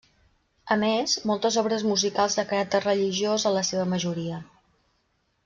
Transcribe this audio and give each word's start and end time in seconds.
A 0.75 0.77
més, 0.83 1.11
moltes 1.31 1.57
obres 1.63 1.85
musicals 1.89 2.39
de 2.39 2.47
caràcter 2.53 2.81
religiós 2.87 3.47
en 3.51 3.55
la 3.59 3.65
seva 3.71 3.85
majoria. 3.93 4.43